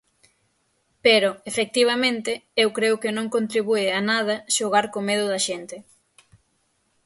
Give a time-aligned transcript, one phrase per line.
[1.05, 2.31] Pero, efectivamente,
[2.63, 5.77] eu creo que non contribúe a nada xogar co medo da xente.